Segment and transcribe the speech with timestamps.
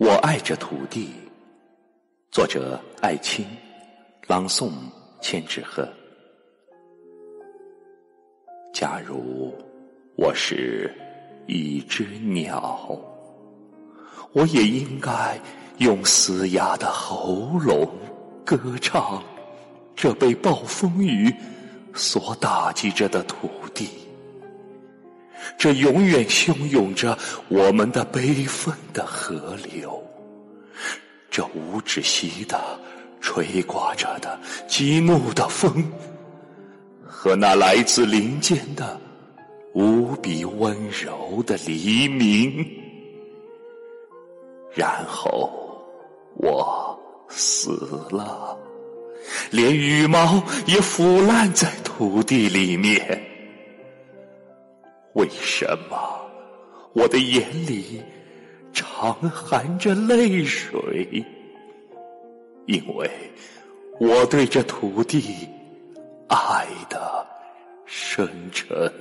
[0.00, 1.10] 我爱着土地。
[2.30, 3.44] 作者：艾青，
[4.26, 4.70] 朗诵：
[5.20, 5.86] 千纸鹤。
[8.72, 9.54] 假如
[10.16, 10.90] 我是
[11.46, 12.98] 一只鸟，
[14.32, 15.38] 我也应该
[15.76, 17.86] 用嘶哑的喉咙
[18.42, 19.22] 歌唱
[19.94, 21.30] 这被暴风雨
[21.92, 23.86] 所打击着的土地。
[25.60, 27.18] 这永远汹涌着
[27.48, 30.02] 我们的悲愤的河流，
[31.30, 32.80] 这无止息的
[33.20, 35.84] 吹刮着的激怒的风，
[37.06, 38.98] 和那来自林间的
[39.74, 42.66] 无比温柔的黎明。
[44.74, 45.84] 然后
[46.36, 46.98] 我
[47.28, 47.72] 死
[48.10, 48.58] 了，
[49.50, 53.26] 连羽毛也腐烂在土地里面。
[55.14, 56.30] 为什么
[56.92, 58.02] 我的眼里
[58.72, 61.24] 常含着泪水？
[62.66, 63.10] 因为
[63.98, 65.48] 我对这土地
[66.28, 67.26] 爱的
[67.84, 68.92] 深沉。